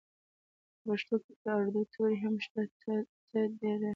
په 0.73 0.77
پښتو 0.85 1.15
کې 1.23 1.33
د 1.43 1.45
اردو 1.59 1.81
توري 1.93 2.17
هم 2.23 2.35
شته 2.45 2.61
ټ 3.27 3.29
ډ 3.59 3.61
ړ 3.79 3.81